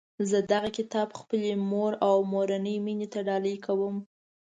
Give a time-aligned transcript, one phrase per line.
[0.29, 3.95] زه دغه کتاب خپلي مور او مورنۍ میني ته ډالۍ کوم